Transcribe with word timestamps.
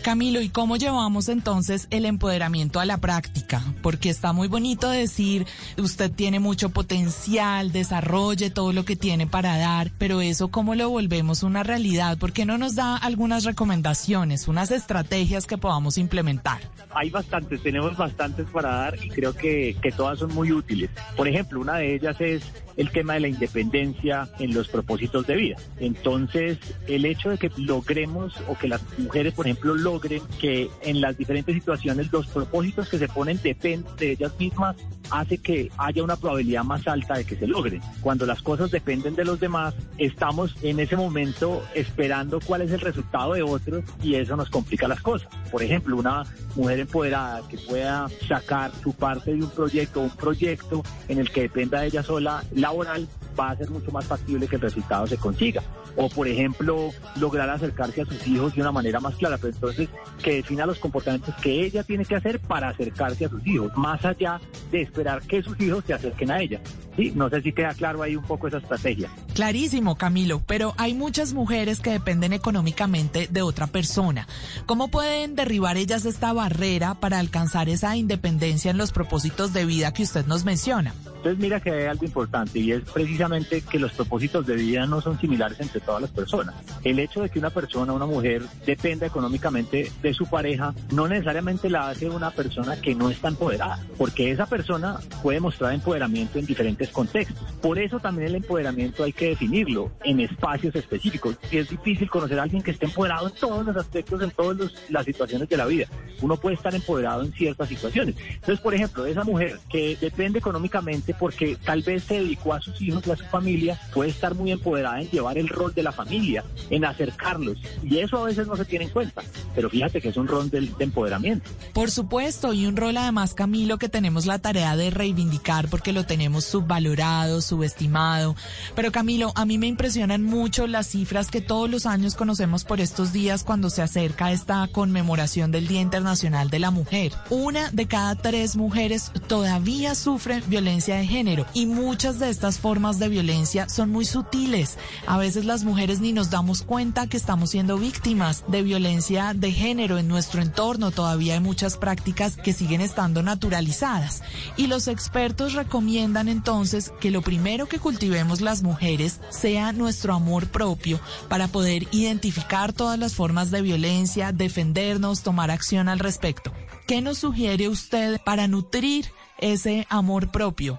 Camilo, 0.00 0.40
¿y 0.40 0.48
cómo 0.48 0.76
llevamos 0.76 1.28
entonces 1.28 1.86
el 1.90 2.06
empoderamiento 2.06 2.80
a 2.80 2.84
la 2.84 2.98
práctica? 2.98 3.62
Porque 3.82 4.10
está 4.10 4.32
muy 4.32 4.48
bonito 4.48 4.90
decir, 4.90 5.46
usted 5.76 6.10
tiene 6.10 6.40
mucho 6.40 6.70
potencial, 6.70 7.70
desarrolle 7.70 8.50
todo 8.50 8.72
lo 8.72 8.84
que 8.84 8.96
tiene 8.96 9.26
para 9.26 9.56
dar, 9.58 9.92
pero 9.98 10.20
eso 10.20 10.48
cómo 10.48 10.74
lo 10.74 10.90
volvemos 10.90 11.42
una 11.42 11.62
realidad? 11.62 12.18
¿Por 12.18 12.32
qué 12.32 12.44
no 12.44 12.58
nos 12.58 12.74
da 12.74 12.96
algunas 12.96 13.44
recomendaciones, 13.44 14.48
unas 14.48 14.70
estrategias 14.70 15.46
que 15.46 15.58
podamos 15.58 15.98
implementar? 15.98 16.60
Hay 16.94 17.10
bastantes, 17.10 17.62
tenemos 17.62 17.96
bastantes 17.96 18.46
para 18.50 18.70
dar 18.70 19.04
y 19.04 19.08
creo 19.08 19.34
que, 19.34 19.76
que 19.80 19.92
todas 19.92 20.18
son 20.18 20.34
muy 20.34 20.52
útiles. 20.52 20.90
Por 21.16 21.28
ejemplo, 21.28 21.60
una 21.60 21.76
de 21.76 21.94
ellas 21.94 22.20
es 22.20 22.42
el 22.76 22.90
tema 22.90 23.14
de 23.14 23.20
la 23.20 23.28
independencia 23.28 24.28
en 24.38 24.54
los 24.54 24.68
propósitos 24.68 25.26
de 25.26 25.36
vida. 25.36 25.56
Entonces, 25.78 26.58
el 26.86 27.04
hecho 27.04 27.30
de 27.30 27.38
que 27.38 27.50
logremos 27.56 28.34
o 28.48 28.56
que 28.56 28.68
las 28.68 28.82
mujeres, 28.98 29.34
por 29.34 29.46
ejemplo, 29.46 29.74
logren 29.82 30.22
que 30.40 30.70
en 30.82 31.00
las 31.00 31.16
diferentes 31.16 31.54
situaciones 31.54 32.12
los 32.12 32.26
propósitos 32.26 32.88
que 32.88 32.98
se 32.98 33.08
ponen 33.08 33.40
dependen 33.42 33.84
de 33.96 34.12
ellas 34.12 34.32
mismas, 34.38 34.76
hace 35.10 35.38
que 35.38 35.70
haya 35.76 36.02
una 36.02 36.16
probabilidad 36.16 36.64
más 36.64 36.86
alta 36.88 37.14
de 37.14 37.24
que 37.24 37.36
se 37.36 37.46
logren. 37.46 37.82
Cuando 38.00 38.24
las 38.26 38.40
cosas 38.42 38.70
dependen 38.70 39.14
de 39.14 39.24
los 39.24 39.38
demás, 39.38 39.74
estamos 39.98 40.54
en 40.62 40.80
ese 40.80 40.96
momento 40.96 41.62
esperando 41.74 42.40
cuál 42.40 42.62
es 42.62 42.70
el 42.70 42.80
resultado 42.80 43.34
de 43.34 43.42
otros 43.42 43.84
y 44.02 44.14
eso 44.14 44.36
nos 44.36 44.48
complica 44.48 44.88
las 44.88 45.00
cosas. 45.00 45.28
Por 45.50 45.62
ejemplo, 45.62 45.96
una 45.96 46.24
mujer 46.56 46.80
empoderada 46.80 47.46
que 47.48 47.58
pueda 47.58 48.08
sacar 48.26 48.72
su 48.82 48.92
parte 48.92 49.34
de 49.34 49.42
un 49.42 49.50
proyecto, 49.50 50.00
un 50.00 50.10
proyecto 50.10 50.82
en 51.08 51.18
el 51.18 51.30
que 51.30 51.42
dependa 51.42 51.80
de 51.80 51.88
ella 51.88 52.02
sola 52.02 52.44
laboral, 52.54 53.08
va 53.38 53.50
a 53.50 53.56
ser 53.56 53.70
mucho 53.70 53.90
más 53.90 54.04
factible 54.04 54.46
que 54.48 54.56
el 54.56 54.62
resultado 54.62 55.06
se 55.06 55.16
consiga. 55.16 55.62
O, 55.96 56.08
por 56.08 56.26
ejemplo, 56.26 56.90
lograr 57.16 57.50
acercarse 57.50 58.02
a 58.02 58.06
sus 58.06 58.26
hijos 58.26 58.54
de 58.54 58.60
una 58.62 58.72
manera 58.72 59.00
más 59.00 59.14
clara. 59.16 59.36
Pero 59.38 59.54
entonces, 59.54 59.88
que 60.22 60.34
defina 60.36 60.64
los 60.64 60.78
comportamientos 60.78 61.34
que 61.36 61.64
ella 61.64 61.82
tiene 61.82 62.04
que 62.04 62.16
hacer 62.16 62.40
para 62.40 62.68
acercarse 62.68 63.26
a 63.26 63.28
sus 63.28 63.46
hijos, 63.46 63.72
más 63.76 64.04
allá 64.04 64.40
de 64.70 64.82
esperar 64.82 65.22
que 65.22 65.42
sus 65.42 65.60
hijos 65.60 65.84
se 65.86 65.94
acerquen 65.94 66.30
a 66.30 66.40
ella. 66.40 66.60
Sí, 66.96 67.12
no 67.14 67.30
sé 67.30 67.40
si 67.40 67.52
queda 67.52 67.72
claro 67.74 68.02
ahí 68.02 68.16
un 68.16 68.24
poco 68.24 68.48
esa 68.48 68.58
estrategia. 68.58 69.10
Clarísimo, 69.34 69.96
Camilo, 69.96 70.42
pero 70.46 70.74
hay 70.76 70.94
muchas 70.94 71.32
mujeres 71.32 71.80
que 71.80 71.90
dependen 71.90 72.32
económicamente 72.32 73.28
de 73.30 73.42
otra 73.42 73.66
persona. 73.66 74.28
¿Cómo 74.66 74.88
pueden 74.88 75.34
derribar 75.34 75.78
ellas 75.78 76.04
esta 76.04 76.32
barrera 76.32 76.94
para 76.94 77.18
alcanzar 77.18 77.68
esa 77.68 77.96
independencia 77.96 78.70
en 78.70 78.78
los 78.78 78.92
propósitos 78.92 79.52
de 79.52 79.64
vida 79.64 79.92
que 79.92 80.02
usted 80.02 80.26
nos 80.26 80.44
menciona? 80.44 80.94
Entonces 81.22 81.40
mira 81.40 81.60
que 81.60 81.70
hay 81.70 81.86
algo 81.86 82.04
importante 82.04 82.58
y 82.58 82.72
es 82.72 82.82
precisamente 82.82 83.60
que 83.60 83.78
los 83.78 83.92
propósitos 83.92 84.44
de 84.44 84.56
vida 84.56 84.86
no 84.86 85.00
son 85.00 85.20
similares 85.20 85.60
entre 85.60 85.80
todas 85.80 86.02
las 86.02 86.10
personas. 86.10 86.56
El 86.82 86.98
hecho 86.98 87.22
de 87.22 87.30
que 87.30 87.38
una 87.38 87.50
persona, 87.50 87.92
una 87.92 88.06
mujer, 88.06 88.42
dependa 88.66 89.06
económicamente 89.06 89.92
de 90.02 90.11
su 90.14 90.26
pareja, 90.26 90.74
no 90.92 91.08
necesariamente 91.08 91.70
la 91.70 91.88
hace 91.88 92.08
una 92.08 92.30
persona 92.30 92.80
que 92.80 92.94
no 92.94 93.10
está 93.10 93.28
empoderada, 93.28 93.78
porque 93.96 94.30
esa 94.30 94.46
persona 94.46 94.98
puede 95.22 95.40
mostrar 95.40 95.72
empoderamiento 95.72 96.38
en 96.38 96.46
diferentes 96.46 96.88
contextos. 96.90 97.46
Por 97.60 97.78
eso 97.78 98.00
también 98.00 98.28
el 98.28 98.36
empoderamiento 98.36 99.04
hay 99.04 99.12
que 99.12 99.30
definirlo 99.30 99.92
en 100.04 100.20
espacios 100.20 100.74
específicos. 100.74 101.36
Y 101.50 101.58
es 101.58 101.68
difícil 101.68 102.10
conocer 102.10 102.38
a 102.38 102.42
alguien 102.42 102.62
que 102.62 102.72
esté 102.72 102.86
empoderado 102.86 103.28
en 103.28 103.34
todos 103.34 103.64
los 103.64 103.76
aspectos, 103.76 104.22
en 104.22 104.30
todas 104.30 104.72
las 104.88 105.04
situaciones 105.04 105.48
de 105.48 105.56
la 105.56 105.66
vida. 105.66 105.86
Uno 106.20 106.36
puede 106.36 106.56
estar 106.56 106.74
empoderado 106.74 107.22
en 107.22 107.32
ciertas 107.32 107.68
situaciones. 107.68 108.16
Entonces, 108.18 108.60
por 108.60 108.74
ejemplo, 108.74 109.06
esa 109.06 109.24
mujer 109.24 109.58
que 109.68 109.96
depende 110.00 110.38
económicamente 110.38 111.14
porque 111.14 111.56
tal 111.64 111.82
vez 111.82 112.04
se 112.04 112.14
dedicó 112.14 112.54
a 112.54 112.60
sus 112.60 112.80
hijos 112.80 113.06
a 113.08 113.16
su 113.16 113.24
familia, 113.24 113.78
puede 113.92 114.10
estar 114.10 114.34
muy 114.34 114.52
empoderada 114.52 115.00
en 115.00 115.10
llevar 115.10 115.38
el 115.38 115.48
rol 115.48 115.74
de 115.74 115.82
la 115.82 115.92
familia, 115.92 116.44
en 116.70 116.84
acercarlos. 116.84 117.58
Y 117.82 117.98
eso 117.98 118.18
a 118.18 118.24
veces 118.24 118.46
no 118.46 118.56
se 118.56 118.64
tiene 118.64 118.86
en 118.86 118.90
cuenta. 118.90 119.22
Pero 119.54 119.70
fíjate 119.70 120.00
que 120.02 120.10
es 120.10 120.16
un 120.16 120.28
rol 120.28 120.50
de, 120.50 120.60
de 120.60 120.84
empoderamiento. 120.84 121.48
Por 121.72 121.90
supuesto, 121.90 122.52
y 122.52 122.66
un 122.66 122.76
rol 122.76 122.96
además, 122.96 123.34
Camilo, 123.34 123.78
que 123.78 123.88
tenemos 123.88 124.26
la 124.26 124.38
tarea 124.38 124.76
de 124.76 124.90
reivindicar 124.90 125.68
porque 125.68 125.92
lo 125.92 126.04
tenemos 126.04 126.44
subvalorado, 126.44 127.40
subestimado. 127.40 128.36
Pero 128.74 128.92
Camilo, 128.92 129.32
a 129.34 129.44
mí 129.44 129.58
me 129.58 129.66
impresionan 129.66 130.22
mucho 130.22 130.66
las 130.66 130.88
cifras 130.88 131.30
que 131.30 131.40
todos 131.40 131.70
los 131.70 131.86
años 131.86 132.14
conocemos 132.14 132.64
por 132.64 132.80
estos 132.80 133.12
días 133.12 133.44
cuando 133.44 133.70
se 133.70 133.82
acerca 133.82 134.32
esta 134.32 134.66
conmemoración 134.68 135.50
del 135.52 135.68
Día 135.68 135.80
Internacional 135.80 136.50
de 136.50 136.58
la 136.58 136.70
Mujer. 136.70 137.12
Una 137.30 137.70
de 137.70 137.86
cada 137.86 138.14
tres 138.16 138.56
mujeres 138.56 139.12
todavía 139.28 139.94
sufre 139.94 140.42
violencia 140.46 140.96
de 140.96 141.06
género 141.06 141.46
y 141.54 141.66
muchas 141.66 142.18
de 142.18 142.28
estas 142.28 142.58
formas 142.58 142.98
de 142.98 143.08
violencia 143.08 143.68
son 143.68 143.90
muy 143.90 144.04
sutiles. 144.04 144.78
A 145.06 145.18
veces 145.18 145.44
las 145.44 145.64
mujeres 145.64 146.00
ni 146.00 146.12
nos 146.12 146.30
damos 146.30 146.62
cuenta 146.62 147.06
que 147.06 147.16
estamos 147.16 147.50
siendo 147.50 147.78
víctimas 147.78 148.44
de 148.48 148.62
violencia 148.62 149.32
de 149.34 149.52
género 149.52 149.91
en 149.98 150.08
nuestro 150.08 150.42
entorno. 150.42 150.90
Todavía 150.90 151.34
hay 151.34 151.40
muchas 151.40 151.76
prácticas 151.76 152.36
que 152.36 152.52
siguen 152.52 152.80
estando 152.80 153.22
naturalizadas 153.22 154.22
y 154.56 154.66
los 154.66 154.88
expertos 154.88 155.54
recomiendan 155.54 156.28
entonces 156.28 156.92
que 157.00 157.10
lo 157.10 157.22
primero 157.22 157.66
que 157.66 157.78
cultivemos 157.78 158.40
las 158.40 158.62
mujeres 158.62 159.20
sea 159.30 159.72
nuestro 159.72 160.14
amor 160.14 160.48
propio 160.48 161.00
para 161.28 161.48
poder 161.48 161.86
identificar 161.92 162.72
todas 162.72 162.98
las 162.98 163.14
formas 163.14 163.50
de 163.50 163.62
violencia, 163.62 164.32
defendernos, 164.32 165.22
tomar 165.22 165.50
acción 165.50 165.88
al 165.88 165.98
respecto. 165.98 166.52
¿Qué 166.86 167.00
nos 167.00 167.18
sugiere 167.18 167.68
usted 167.68 168.20
para 168.24 168.48
nutrir 168.48 169.06
ese 169.38 169.86
amor 169.88 170.30
propio? 170.30 170.78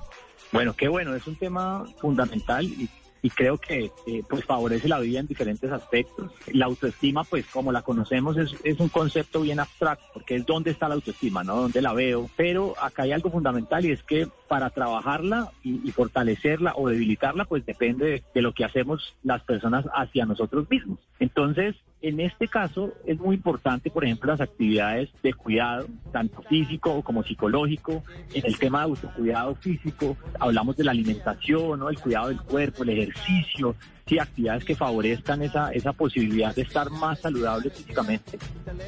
Bueno, 0.51 0.73
qué 0.75 0.87
bueno, 0.87 1.15
es 1.15 1.25
un 1.25 1.35
tema 1.35 1.85
fundamental 1.99 2.65
y, 2.65 2.89
y 3.23 3.29
creo 3.29 3.57
que 3.57 3.89
eh, 4.05 4.21
pues 4.29 4.43
favorece 4.43 4.89
la 4.89 4.99
vida 4.99 5.21
en 5.21 5.27
diferentes 5.27 5.71
aspectos. 5.71 6.29
La 6.47 6.65
autoestima, 6.65 7.23
pues 7.23 7.45
como 7.45 7.71
la 7.71 7.81
conocemos, 7.81 8.37
es, 8.37 8.53
es 8.65 8.77
un 8.81 8.89
concepto 8.89 9.41
bien 9.41 9.61
abstracto, 9.61 10.05
porque 10.13 10.35
es 10.35 10.45
dónde 10.45 10.71
está 10.71 10.89
la 10.89 10.95
autoestima, 10.95 11.41
¿no? 11.41 11.55
Dónde 11.55 11.81
la 11.81 11.93
veo. 11.93 12.29
Pero 12.35 12.75
acá 12.81 13.03
hay 13.03 13.13
algo 13.13 13.31
fundamental 13.31 13.85
y 13.85 13.91
es 13.91 14.03
que 14.03 14.27
para 14.53 14.69
trabajarla 14.69 15.51
y, 15.63 15.81
y 15.83 15.91
fortalecerla 15.91 16.73
o 16.75 16.87
debilitarla, 16.87 17.45
pues 17.45 17.65
depende 17.65 18.21
de, 18.35 18.41
lo 18.43 18.53
que 18.53 18.63
hacemos 18.63 19.15
las 19.23 19.41
personas 19.41 19.83
hacia 19.95 20.27
nosotros 20.27 20.69
mismos. 20.69 20.99
Entonces, 21.19 21.75
en 22.03 22.19
este 22.19 22.47
caso 22.47 22.93
es 23.07 23.17
muy 23.19 23.37
importante, 23.37 23.89
por 23.89 24.05
ejemplo, 24.05 24.31
las 24.31 24.41
actividades 24.41 25.09
de 25.23 25.33
cuidado, 25.33 25.87
tanto 26.11 26.43
físico 26.43 27.01
como 27.01 27.23
psicológico. 27.23 28.03
En 28.31 28.45
el 28.45 28.59
tema 28.59 28.81
de 28.81 28.91
autocuidado 28.91 29.55
físico, 29.55 30.17
hablamos 30.39 30.77
de 30.77 30.83
la 30.83 30.91
alimentación, 30.91 31.81
el 31.89 31.97
cuidado 31.97 32.27
del 32.27 32.41
cuerpo, 32.41 32.83
el 32.83 32.89
ejercicio, 32.89 33.75
sí, 34.05 34.19
actividades 34.19 34.65
que 34.65 34.75
favorezcan 34.75 35.41
esa, 35.41 35.71
esa 35.71 35.93
posibilidad 35.93 36.53
de 36.53 36.63
estar 36.63 36.89
más 36.89 37.19
saludable 37.19 37.69
físicamente. 37.69 38.37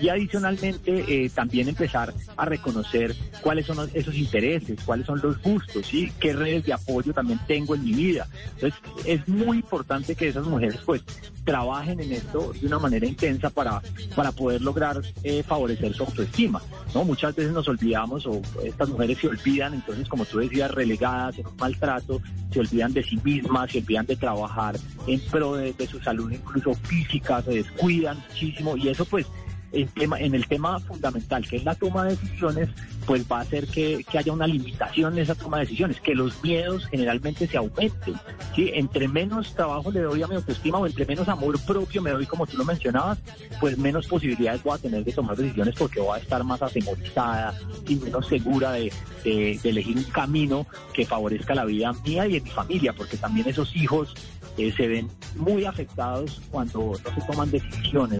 Y 0.01 0.09
adicionalmente, 0.09 1.05
eh, 1.07 1.29
también 1.29 1.69
empezar 1.69 2.13
a 2.35 2.45
reconocer 2.45 3.15
cuáles 3.41 3.65
son 3.65 3.89
esos 3.93 4.15
intereses, 4.15 4.79
cuáles 4.85 5.05
son 5.05 5.19
los 5.21 5.41
gustos, 5.41 5.87
¿sí? 5.87 6.11
qué 6.19 6.33
redes 6.33 6.65
de 6.65 6.73
apoyo 6.73 7.13
también 7.13 7.39
tengo 7.47 7.75
en 7.75 7.83
mi 7.83 7.93
vida. 7.93 8.27
Entonces, 8.55 8.79
es 9.05 9.27
muy 9.27 9.57
importante 9.57 10.15
que 10.15 10.27
esas 10.27 10.45
mujeres, 10.45 10.79
pues, 10.85 11.03
trabajen 11.45 11.99
en 12.01 12.11
esto 12.11 12.51
de 12.59 12.67
una 12.67 12.79
manera 12.79 13.05
intensa 13.05 13.49
para, 13.49 13.81
para 14.15 14.31
poder 14.31 14.61
lograr 14.61 15.01
eh, 15.23 15.43
favorecer 15.43 15.93
su 15.93 16.03
autoestima. 16.03 16.61
¿No? 16.95 17.03
Muchas 17.03 17.35
veces 17.35 17.51
nos 17.51 17.67
olvidamos 17.67 18.25
o 18.25 18.41
estas 18.63 18.89
mujeres 18.89 19.17
se 19.19 19.27
olvidan, 19.27 19.73
entonces 19.73 20.07
como 20.07 20.25
tú 20.25 20.39
decías, 20.39 20.71
relegadas 20.71 21.37
en 21.37 21.45
un 21.45 21.55
maltrato, 21.57 22.21
se 22.51 22.61
olvidan 22.61 22.93
de 22.93 23.03
sí 23.03 23.19
mismas, 23.23 23.69
se 23.71 23.79
olvidan 23.79 24.05
de 24.05 24.15
trabajar 24.15 24.75
en 25.05 25.19
pro 25.29 25.55
de, 25.55 25.73
de 25.73 25.85
su 25.85 25.99
salud 25.99 26.31
incluso 26.31 26.73
física, 26.73 27.41
se 27.41 27.51
descuidan 27.51 28.17
muchísimo 28.29 28.77
y 28.77 28.87
eso 28.87 29.03
pues 29.05 29.27
en, 29.75 29.87
tema, 29.89 30.19
en 30.19 30.33
el 30.33 30.47
tema 30.47 30.79
fundamental, 30.79 31.47
que 31.47 31.57
es 31.57 31.63
la 31.63 31.75
toma 31.75 32.05
de 32.05 32.11
decisiones, 32.11 32.69
pues 33.05 33.25
va 33.31 33.39
a 33.39 33.41
hacer 33.41 33.67
que, 33.67 34.03
haya 34.17 34.31
una 34.31 34.47
limitación 34.47 35.13
en 35.13 35.19
esa 35.19 35.35
toma 35.35 35.57
de 35.57 35.65
decisiones, 35.65 35.99
que 35.99 36.15
los 36.15 36.41
miedos 36.43 36.87
generalmente 36.87 37.47
se 37.47 37.57
aumenten. 37.57 38.15
¿sí? 38.55 38.71
Entre 38.73 39.07
menos 39.07 39.53
trabajo 39.53 39.91
le 39.91 40.01
doy 40.01 40.23
a 40.23 40.27
mi 40.27 40.35
autoestima 40.35 40.79
o 40.79 40.87
entre 40.87 41.05
menos 41.05 41.27
amor 41.27 41.59
propio 41.65 42.01
me 42.01 42.11
doy, 42.11 42.25
como 42.25 42.47
tú 42.47 42.57
lo 42.57 42.65
mencionabas, 42.65 43.19
pues 43.59 43.77
menos 43.77 44.07
posibilidades 44.07 44.63
voy 44.63 44.75
a 44.75 44.81
tener 44.81 45.03
de 45.03 45.11
tomar 45.11 45.35
decisiones 45.35 45.75
porque 45.77 45.99
voy 45.99 46.17
a 46.17 46.21
estar 46.21 46.43
más 46.43 46.61
atemorizada 46.61 47.53
y 47.87 47.95
menos 47.95 48.27
segura 48.27 48.71
de 48.71 48.91
elegir 49.23 49.97
un 49.97 50.03
camino 50.05 50.65
que 50.93 51.05
favorezca 51.05 51.53
la 51.53 51.65
vida 51.65 51.93
mía 52.05 52.27
y 52.27 52.33
de 52.33 52.41
mi 52.41 52.49
familia, 52.49 52.93
porque 52.93 53.17
también 53.17 53.47
esos 53.47 53.75
hijos 53.75 54.13
eh, 54.57 54.73
se 54.75 54.87
ven 54.87 55.09
muy 55.35 55.65
afectados 55.65 56.41
cuando 56.49 56.93
no 57.03 57.15
se 57.15 57.21
toman 57.27 57.51
decisiones. 57.51 58.19